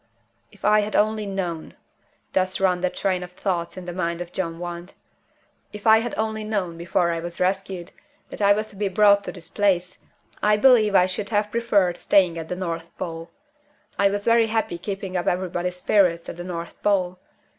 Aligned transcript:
"If 0.51 0.65
I 0.65 0.79
had 0.79 0.95
only 0.95 1.27
known" 1.27 1.75
thus 2.33 2.59
runs 2.59 2.81
the 2.81 2.89
train 2.89 3.21
of 3.21 3.33
thought 3.33 3.77
in 3.77 3.85
the 3.85 3.93
mind 3.93 4.19
of 4.19 4.31
John 4.31 4.57
Want 4.57 4.95
"if 5.71 5.85
I 5.85 5.99
had 5.99 6.15
only 6.17 6.43
known, 6.43 6.75
before 6.75 7.11
I 7.11 7.19
was 7.19 7.39
rescued, 7.39 7.91
that 8.31 8.41
I 8.41 8.51
was 8.51 8.69
to 8.69 8.75
be 8.75 8.87
brought 8.87 9.23
to 9.25 9.31
this 9.31 9.47
place, 9.47 9.99
I 10.41 10.57
believe 10.57 10.95
I 10.95 11.05
should 11.05 11.29
have 11.29 11.51
preferred 11.51 11.97
staying 11.97 12.39
at 12.39 12.49
the 12.49 12.55
North 12.55 12.87
Pole. 12.97 13.29
I 13.99 14.09
was 14.09 14.25
very 14.25 14.47
happy 14.47 14.79
keeping 14.79 15.15
up 15.15 15.27
everybody's 15.27 15.75
spirits 15.75 16.27
at 16.27 16.37
the 16.37 16.43
North 16.43 16.81
Pole. 16.81 17.19